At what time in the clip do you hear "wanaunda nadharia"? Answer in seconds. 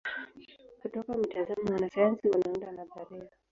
2.29-3.29